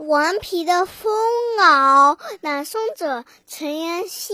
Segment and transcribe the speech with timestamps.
[0.00, 1.12] 顽皮的疯
[1.58, 4.32] 袄，朗诵者陈妍希。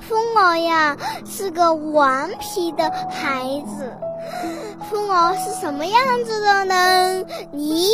[0.00, 3.94] 疯袄呀，是个顽皮的孩子。
[4.88, 7.24] 风儿是什么样子的呢？
[7.52, 7.86] 你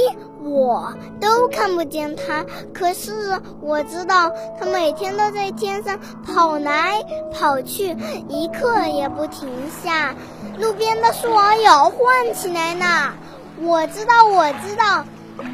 [0.42, 3.12] 我都看不见它，可是
[3.60, 7.96] 我知道它每天都在天上跑来跑去，
[8.28, 9.48] 一刻也不停
[9.82, 10.14] 下。
[10.58, 12.00] 路边的树儿摇晃
[12.34, 13.12] 起来呢。
[13.60, 15.04] 我知道，我知道，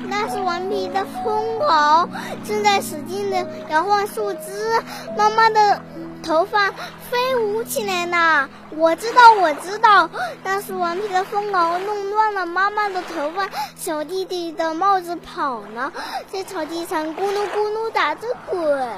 [0.08, 2.08] 那是顽皮的疯袄
[2.46, 4.82] 正在使劲的摇晃树枝。
[5.16, 5.80] 妈妈的。
[6.24, 6.70] 头发
[7.10, 8.48] 飞舞起来呢！
[8.76, 10.08] 我知道，我知道，
[10.44, 13.48] 那是顽皮的疯狗弄乱了妈妈的头发。
[13.74, 15.92] 小弟弟的帽子跑了，
[16.30, 18.88] 在草地上咕噜咕噜打着滚。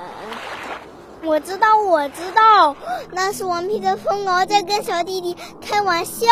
[1.23, 2.77] 我知道，我知道，
[3.11, 6.29] 那是顽皮的疯狗在跟小弟弟开玩笑。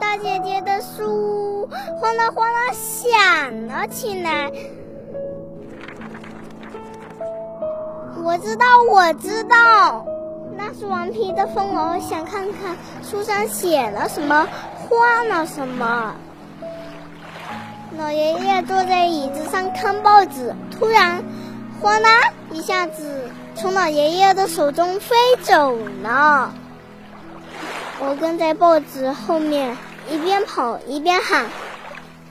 [0.00, 1.68] 大姐姐的书
[2.00, 4.50] 哗啦哗啦响了起来。
[8.24, 10.04] 我知道，我知道，
[10.56, 14.48] 那是顽皮的风儿想看看书上写了什么，
[14.88, 16.14] 画了什么。
[17.98, 21.22] 老爷爷坐在椅子上看报纸，突然，
[21.80, 22.08] 哗啦
[22.50, 26.52] 一下子从老爷爷的手中飞走了。
[28.02, 29.76] 我跟在报纸后面，
[30.10, 31.46] 一边跑一边喊：“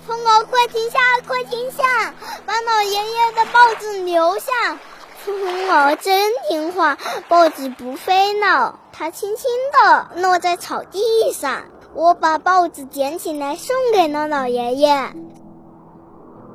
[0.06, 2.14] 疯狗，快停下，快停下，
[2.46, 4.78] 把老爷爷的报纸留下。”
[5.26, 5.36] 疯
[5.68, 11.64] 狗真听话，报纸不飞了，它轻轻地落在草地上。
[11.94, 15.14] 我把报纸捡起来，送给了老爷爷。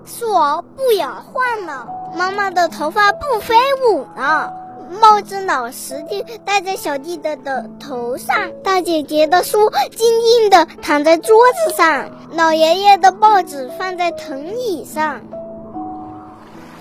[0.07, 3.55] 树儿不摇晃了，妈妈的头发不飞
[3.89, 4.53] 舞了，
[5.01, 8.53] 帽子老实地戴在小弟弟的头上。
[8.63, 15.21] 大姐姐的书静静地躺在桌子上，老爷爷的报纸放在藤椅上。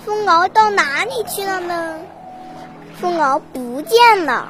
[0.04, 1.98] 疯狗到哪里去了呢？
[3.00, 4.48] 疯狗不见了。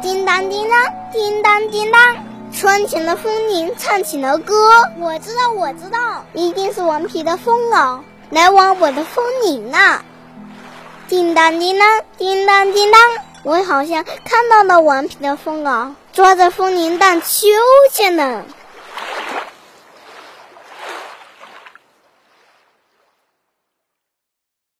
[0.00, 0.78] 叮当叮当，
[1.12, 2.00] 叮当叮当，
[2.52, 4.54] 窗前的风铃唱起了歌。
[5.00, 10.04] 我知道，我知道，一定是顽皮的疯狗来玩我的风铃了。
[11.08, 13.00] 叮当叮当，叮当叮当，
[13.42, 17.46] 我好像看到了顽皮的风啊抓着风铃荡秋
[17.90, 18.44] 千呢。